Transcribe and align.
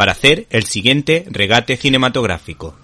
para 0.00 0.12
hacer 0.12 0.46
el 0.48 0.64
siguiente 0.64 1.26
regate 1.28 1.76
cinematográfico. 1.76 2.74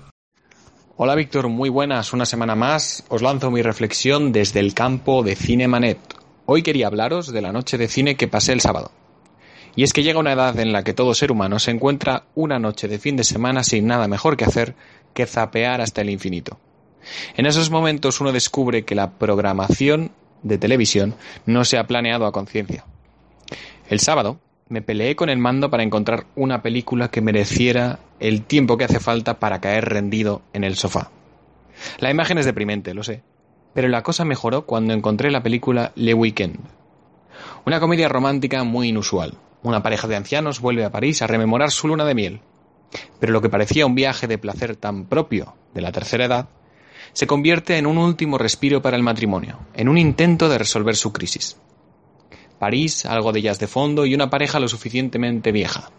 Hola 0.99 1.15
Víctor, 1.15 1.49
muy 1.49 1.71
buenas, 1.71 2.13
una 2.13 2.27
semana 2.27 2.57
más. 2.57 3.05
Os 3.09 3.23
lanzo 3.23 3.51
mi 3.51 3.63
reflexión 3.63 4.33
desde 4.33 4.61
el 4.61 4.75
campo 4.75 5.23
de 5.23 5.35
Cinemanet. 5.35 5.99
Hoy 6.45 6.63
quería 6.63 6.89
hablaros 6.89 7.33
de 7.33 7.41
la 7.41 7.53
noche 7.53 7.79
de 7.79 7.89
cine 7.89 8.17
que 8.17 8.29
pasé 8.29 8.53
el 8.53 8.61
sábado. 8.61 8.91
Y 9.75 9.83
es 9.83 9.95
que 9.95 10.03
llega 10.03 10.21
una 10.21 10.35
edad 10.35 10.59
en 10.61 10.75
la 10.75 10.85
que 10.85 10.93
todo 10.93 11.15
ser 11.15 11.33
humano 11.33 11.59
se 11.59 11.71
encuentra 11.71 12.25
una 12.35 12.59
noche 12.59 12.87
de 12.87 12.99
fin 12.99 13.17
de 13.17 13.25
semana 13.25 13.65
sin 13.65 13.87
nada 13.87 14.09
mejor 14.09 14.37
que 14.37 14.45
hacer 14.45 14.75
que 15.15 15.25
zapear 15.25 15.81
hasta 15.81 16.03
el 16.03 16.11
infinito. 16.11 16.59
En 17.35 17.47
esos 17.47 17.71
momentos 17.71 18.21
uno 18.21 18.31
descubre 18.31 18.85
que 18.85 18.95
la 18.95 19.13
programación 19.13 20.13
de 20.43 20.59
televisión 20.59 21.15
no 21.47 21.65
se 21.65 21.79
ha 21.79 21.87
planeado 21.87 22.27
a 22.27 22.33
conciencia. 22.33 22.85
El 23.89 24.01
sábado 24.01 24.39
me 24.69 24.83
peleé 24.83 25.15
con 25.15 25.29
el 25.29 25.39
mando 25.39 25.71
para 25.71 25.85
encontrar 25.85 26.27
una 26.35 26.63
película 26.63 27.09
que 27.09 27.21
mereciera 27.21 28.01
el 28.19 28.43
tiempo 28.43 28.77
que 28.77 28.85
hace 28.85 28.99
falta 28.99 29.39
para 29.39 29.61
caer 29.61 29.85
rendido 29.85 30.43
en 30.53 30.65
el 30.65 30.77
sofá. 30.77 31.11
La 31.99 32.11
imagen 32.11 32.39
es 32.39 32.47
deprimente, 32.47 32.93
lo 32.95 33.05
sé, 33.05 33.23
pero 33.75 33.89
la 33.89 34.03
cosa 34.03 34.25
mejoró 34.25 34.67
cuando 34.67 34.93
encontré 34.93 35.31
la 35.31 35.43
película 35.43 35.93
Le 35.95 36.15
Weekend. 36.15 36.59
Una 37.65 37.79
comedia 37.79 38.09
romántica 38.09 38.65
muy 38.65 38.89
inusual. 38.89 39.39
Una 39.63 39.83
pareja 39.83 40.09
de 40.09 40.17
ancianos 40.17 40.61
vuelve 40.61 40.85
a 40.85 40.91
París 40.91 41.23
a 41.23 41.27
rememorar 41.27 41.71
su 41.71 41.89
luna 41.89 42.05
de 42.05 42.15
miel. 42.15 42.41
Pero 43.21 43.33
lo 43.33 43.43
que 43.43 43.49
parecía 43.49 43.87
un 43.87 43.95
viaje 43.95 44.27
de 44.27 44.39
placer 44.39 44.77
tan 44.77 45.07
propio 45.07 45.55
de 45.75 45.81
la 45.81 45.93
tercera 45.93 46.25
edad, 46.25 46.49
se 47.13 47.27
convierte 47.27 47.77
en 47.79 47.87
un 47.87 47.99
último 47.99 48.39
respiro 48.39 48.83
para 48.83 48.97
el 48.97 49.03
matrimonio, 49.03 49.59
en 49.75 49.89
un 49.89 49.99
intento 49.99 50.49
de 50.49 50.59
resolver 50.59 50.97
su 50.97 51.13
crisis. 51.13 51.57
París, 52.59 53.05
algo 53.07 53.33
de 53.33 53.41
ellas 53.41 53.59
de 53.59 53.67
fondo 53.67 54.07
y 54.07 54.15
una 54.15 54.31
pareja 54.31 54.61
lo 54.61 54.69
suficientemente 54.69 55.53
vieja. 55.53 55.91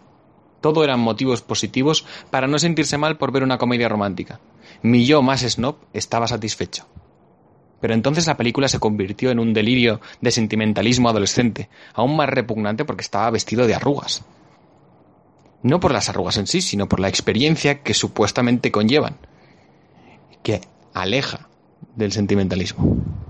Todo 0.60 0.82
eran 0.82 1.00
motivos 1.00 1.42
positivos 1.42 2.04
para 2.30 2.48
no 2.48 2.58
sentirse 2.58 2.98
mal 2.98 3.16
por 3.16 3.30
ver 3.32 3.42
una 3.42 3.58
comedia 3.58 3.88
romántica. 3.88 4.40
Mi 4.82 5.06
yo 5.06 5.22
más 5.22 5.42
snob 5.42 5.76
estaba 5.92 6.26
satisfecho. 6.26 6.86
Pero 7.80 7.94
entonces 7.94 8.26
la 8.26 8.36
película 8.36 8.68
se 8.68 8.80
convirtió 8.80 9.30
en 9.30 9.38
un 9.38 9.54
delirio 9.54 10.00
de 10.20 10.32
sentimentalismo 10.32 11.08
adolescente, 11.08 11.68
aún 11.94 12.16
más 12.16 12.28
repugnante 12.28 12.84
porque 12.84 13.02
estaba 13.02 13.30
vestido 13.30 13.66
de 13.66 13.74
arrugas. 13.74 14.24
No 15.62 15.78
por 15.78 15.92
las 15.92 16.08
arrugas 16.08 16.38
en 16.38 16.46
sí, 16.46 16.60
sino 16.60 16.88
por 16.88 16.98
la 16.98 17.08
experiencia 17.08 17.82
que 17.82 17.94
supuestamente 17.94 18.72
conllevan, 18.72 19.16
que 20.42 20.60
aleja 20.92 21.48
del 21.94 22.12
sentimentalismo. 22.12 23.27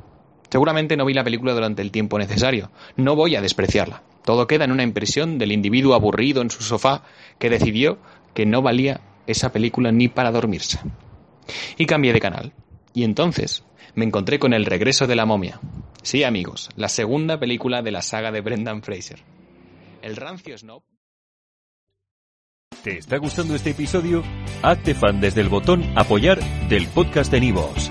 Seguramente 0.50 0.96
no 0.96 1.04
vi 1.04 1.14
la 1.14 1.24
película 1.24 1.52
durante 1.52 1.82
el 1.82 1.90
tiempo 1.90 2.18
necesario, 2.18 2.70
no 2.96 3.16
voy 3.16 3.36
a 3.36 3.42
despreciarla. 3.42 4.02
Todo 4.24 4.46
queda 4.46 4.64
en 4.64 4.72
una 4.72 4.82
impresión 4.82 5.38
del 5.38 5.52
individuo 5.52 5.94
aburrido 5.94 6.42
en 6.42 6.50
su 6.50 6.62
sofá 6.62 7.02
que 7.38 7.50
decidió 7.50 7.98
que 8.34 8.46
no 8.46 8.62
valía 8.62 9.00
esa 9.26 9.52
película 9.52 9.92
ni 9.92 10.08
para 10.08 10.32
dormirse. 10.32 10.80
Y 11.76 11.86
cambié 11.86 12.12
de 12.12 12.20
canal. 12.20 12.52
Y 12.94 13.04
entonces 13.04 13.64
me 13.94 14.04
encontré 14.04 14.38
con 14.38 14.52
El 14.52 14.66
regreso 14.66 15.06
de 15.06 15.16
la 15.16 15.26
momia. 15.26 15.60
Sí, 16.02 16.24
amigos, 16.24 16.70
la 16.76 16.88
segunda 16.88 17.38
película 17.38 17.82
de 17.82 17.90
la 17.90 18.02
saga 18.02 18.32
de 18.32 18.40
Brendan 18.40 18.82
Fraser. 18.82 19.22
El 20.02 20.16
rancio 20.16 20.56
snob. 20.56 20.82
¿Te 22.82 22.98
está 22.98 23.18
gustando 23.18 23.54
este 23.54 23.70
episodio? 23.70 24.22
Hazte 24.62 24.94
fan 24.94 25.20
desde 25.20 25.40
el 25.40 25.48
botón 25.48 25.84
Apoyar 25.96 26.38
del 26.68 26.86
podcast 26.86 27.32
de 27.32 27.40
Nivos. 27.40 27.90